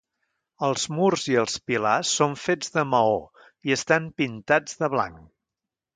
[0.67, 3.15] Els murs i els pilars són fets de maó
[3.69, 5.25] i estan pintats de blanc.